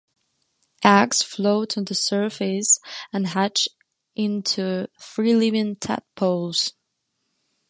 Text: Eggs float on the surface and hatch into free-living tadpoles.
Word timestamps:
Eggs 0.83 1.21
float 1.21 1.77
on 1.77 1.85
the 1.85 1.93
surface 1.93 2.79
and 3.13 3.27
hatch 3.27 3.69
into 4.15 4.87
free-living 4.99 5.75
tadpoles. 5.75 6.73